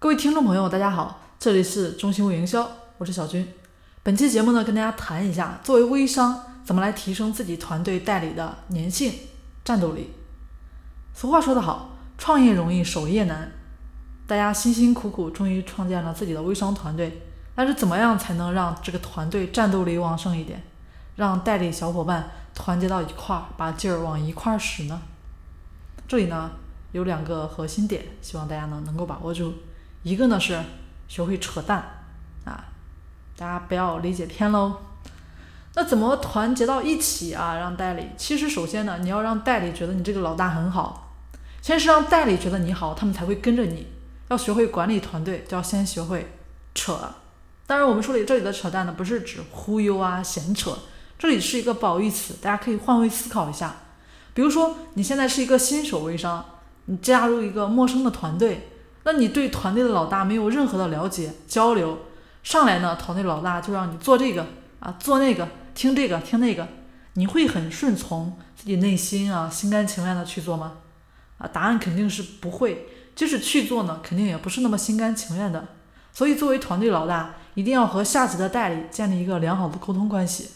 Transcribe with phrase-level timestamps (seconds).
[0.00, 3.52] 各位听众朋友，大家好，这里是中心微营销，我是小军。
[4.04, 9.12] 本期节目呢，跟大家谈一下，作为微商，怎么来提升自己团队代理的粘性、
[9.64, 10.12] 战斗力。
[11.12, 13.50] 俗话说得好，创业容易守业难。
[14.28, 17.20] 大家辛辛苦苦，终于创建了自己的微商团队，
[17.56, 20.62] 但是怎么样才能让这个团队战斗力旺盛一点，
[21.16, 25.02] 让代理小伙伴团结到一块儿，把劲儿往一块儿使呢？
[26.06, 26.52] 这里呢，
[26.92, 29.52] 有两个核心点，希望大家呢能够把握住。
[30.08, 30.58] 一个呢是
[31.06, 32.04] 学会扯淡
[32.44, 32.64] 啊，
[33.36, 34.76] 大家不要理解偏喽。
[35.74, 37.56] 那怎么团结到一起啊？
[37.56, 41.14] 让代理，其实首先呢，你要让代理觉得你这个老大很好，
[41.60, 43.86] 先是让代理觉得你好，他们才会跟着你。
[44.28, 46.32] 要学会管理团队，就要先学会
[46.74, 46.98] 扯。
[47.66, 50.76] 当然，我们说的这里的扯淡呢，不是指忽悠啊、闲扯，
[51.18, 53.74] 这里是一个褒义词，大家可以换位思考一下。
[54.34, 56.44] 比如说，你现在是一个新手微商，
[56.86, 58.70] 你加入一个陌生的团队。
[59.10, 62.00] 那你对团队的老大没有任何的了解交流，
[62.42, 64.46] 上来呢，团队老大就让你做这个
[64.80, 66.68] 啊，做那个，听这个听那个，
[67.14, 70.74] 你会很顺从自己内心啊，心甘情愿的去做吗？
[71.38, 72.86] 啊，答案肯定是不会。
[73.16, 75.68] 即使去做呢，肯定也不是那么心甘情愿的。
[76.12, 80.50] 所以作为团队老大，一定要和下级的代理建立一个良好的沟通关系。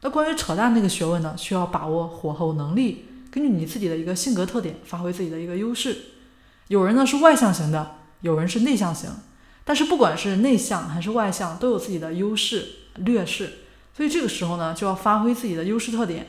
[0.00, 5.98] 那关于扯淡那个学问呢，需要把握火候能力，根据你自己的一个性格特点，发挥自己的一个优势。
[6.70, 9.10] 有人呢是外向型的，有人是内向型，
[9.64, 13.54] 但是不管是内向还是外向，都有自己的优势劣势，
[13.92, 16.28] 所以这个时候呢，就要发挥自己的优势特点，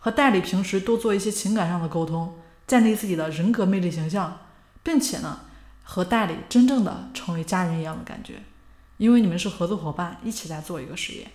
[0.00, 4.40] 和代理平时多做一些情感上的沟通，建立自己的人格魅力形象，
[4.82, 5.42] 并且呢，
[5.84, 8.42] 和代理真正的成为家人一样的感觉，
[8.96, 11.30] 因为你们是合作伙伴，一起在做一个事业。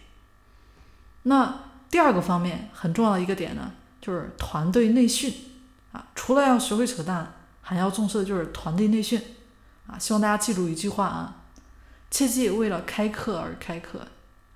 [1.23, 1.57] 那
[1.89, 3.71] 第二个方面很重要的一个点呢，
[4.01, 5.33] 就是团队内训
[5.93, 7.35] 啊，除了要学会扯淡。
[7.61, 9.21] 还要重视的就是团队内训
[9.87, 9.97] 啊！
[9.97, 11.43] 希望大家记住一句话啊，
[12.09, 13.99] 切记为了开课而开课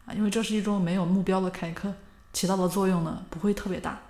[0.06, 1.94] 啊，因为这是一种没有目标的开课，
[2.34, 4.02] 起到的作用呢不会特别大。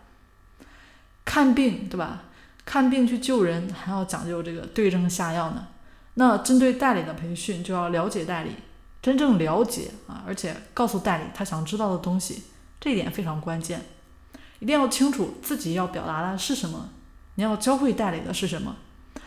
[1.24, 2.24] 看病对吧？
[2.64, 5.68] 看病去救人还要讲究这个对症下药呢。
[6.16, 8.52] 那针对代理的培训，就要了解代理，
[9.02, 12.44] 真正了解啊，而且告诉代理他想知道的东西，
[12.80, 13.86] 这一点非常关键，
[14.60, 16.90] 一定要清楚自己要表达的是什么，
[17.36, 18.76] 你要教会代理的是什么。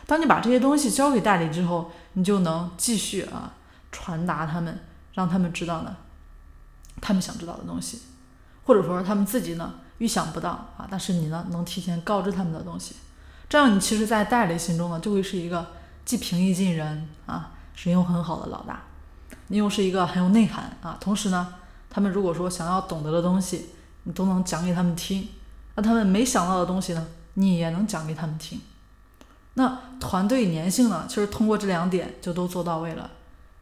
[0.07, 3.53] 当你把这些东西交给代理之后，你就能继续啊
[3.93, 4.81] 传达他们，
[5.15, 5.97] 让他们知道呢，
[7.01, 8.01] 他们想知道的东西，
[8.65, 12.95] 或者说他们自己呢预想不到啊，但是你呢能提前告知他们的东西，
[13.49, 15.67] 这样你其实，在代理心中呢就会是一个
[16.05, 18.83] 既平易近人啊，人又很好的老大，
[19.49, 21.55] 你又是一个很有内涵啊，同时呢，
[21.91, 23.67] 他们如果说想要懂得的东西，
[24.05, 25.29] 你都能讲给他们听，
[25.75, 27.07] 那他们没想到的东西呢，
[27.39, 28.61] 你也能讲给他们听。
[29.55, 31.07] 那团队粘性呢？
[31.09, 33.11] 其实通过这两点就都做到位了，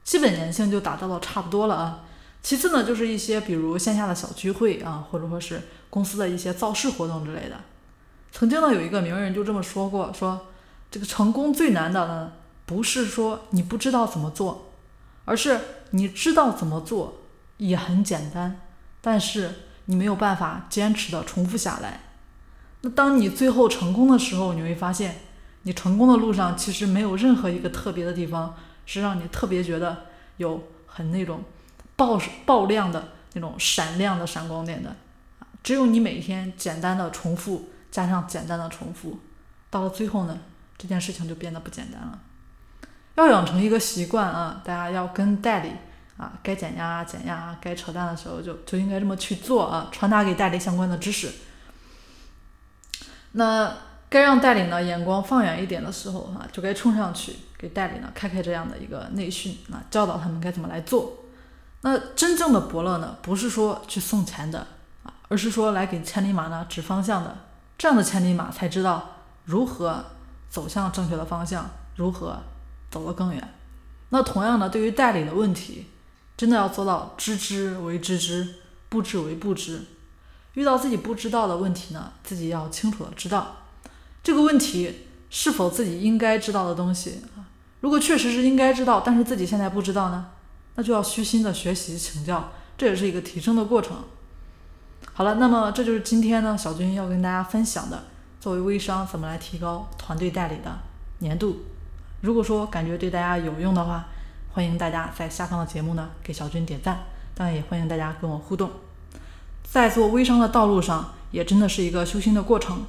[0.03, 2.04] 基本粘性就达到了差不多了啊。
[2.42, 7.56] 其次呢，就是一些比如线下的小聚会啊，或者说是公司的一些造势活动之类的。
[8.32, 10.47] 曾经呢，有一个名人就这么说过，说
[10.91, 12.32] 这个成功最难的呢，
[12.64, 14.72] 不是说你不知道怎么做，
[15.26, 15.60] 而是
[15.91, 17.22] 你知道怎么做
[17.58, 18.60] 也很简单，
[19.00, 19.54] 但是
[19.87, 22.03] 你没有办法坚持的重复下来。
[22.91, 25.16] 当你最后成功的时候，你会发现。
[25.62, 28.54] 你成功的路上其实没有任何一个特别的地方
[28.84, 30.04] 是让你特别觉得
[30.36, 31.42] 有很那种
[31.96, 34.94] 爆爆亮的那种闪亮的闪光点的
[35.64, 39.19] 只有你每天简单的重复加上简单的重复，
[39.69, 40.38] 到了最后呢，
[40.78, 42.20] 这件事情就变得不简单了。
[43.16, 45.72] 要养成一个习惯啊，大家要跟代理
[46.16, 51.28] 啊，该减压减压，该扯淡的时候就就应该这么去做啊，传达给代理相关的知识。
[53.36, 53.72] 那。
[54.08, 61.12] 该让代理呢眼光放远一点的时候啊，就该冲上去给代理呢开开这样的一个内训啊，教导他们该怎么来做。
[61.80, 64.64] 那真正的伯乐呢，不是说去送钱的
[65.02, 67.36] 啊，而是说来给千里马呢指方向的。
[67.76, 70.04] 这样的千里马才知道如何
[70.48, 72.41] 走向正确的方向，如何
[72.88, 73.54] 走得更远。
[74.11, 75.88] 那同样呢，对于代理的问题，
[76.37, 78.55] 真的要做到知之为知之，
[78.88, 79.82] 不知为不知。
[80.56, 83.56] 遇到自己不知道的问题呢，自己要清楚的知道。
[84.23, 87.44] 这个问题是否自己应该知道的东西啊？
[87.81, 90.29] 如果确实是应该知道，但是自己现在不知道呢？
[90.76, 93.99] 那就要虚心的学习请教，这也是一个提升的过程。
[95.12, 98.05] 好了，那么这就是今天呢，小军要跟大家分享的，
[98.41, 100.79] 作为微商怎么来提高团队代理的
[101.20, 101.64] 粘度。
[102.23, 104.06] 如果说感觉对大家有用的话，
[104.52, 107.05] 欢迎大家在下方的节目呢给小军点赞，
[107.35, 108.70] 当然也欢迎大家跟我互动。
[109.68, 112.86] 在做微商的道路上，也真的是一个修心的过程。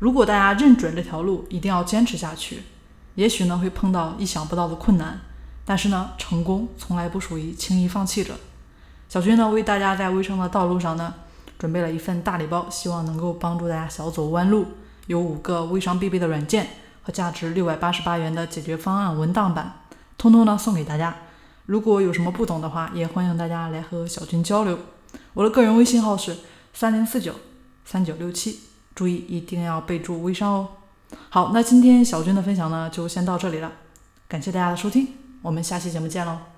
[0.00, 2.64] 如果大家认准这条路，一定要坚持下去。
[3.14, 5.20] 也许呢会碰到意想不到的困难，
[5.64, 8.34] 但是呢，成功从来不属于轻易放弃者。
[9.08, 11.14] 小军呢，为大家在微商的道路上呢，
[11.58, 14.66] 准备了一份大礼包，希望能够帮助大家少走弯路。
[15.06, 16.66] 有五个微商必备的软件
[17.02, 19.80] 和价值六百八十八元的解决方案文档版，
[20.18, 21.16] 通通呢送给大家。
[21.64, 24.78] 如果有什么不懂的话，也欢迎大家来和小军交流。
[25.34, 26.36] 我的个人微信号是
[26.72, 27.34] 三零四九
[27.84, 28.60] 三九六七，
[28.94, 30.68] 注意一定要备注微商哦。
[31.28, 33.72] 好，那今天小军的分享呢，就先到这里了。
[34.28, 35.08] 感谢大家的收听，
[35.42, 36.55] 我们下期节目见喽。